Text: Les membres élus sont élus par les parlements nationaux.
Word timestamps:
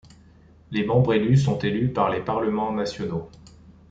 Les 0.71 0.83
membres 0.83 1.13
élus 1.13 1.37
sont 1.37 1.59
élus 1.59 1.93
par 1.93 2.09
les 2.09 2.21
parlements 2.21 2.71
nationaux. 2.73 3.29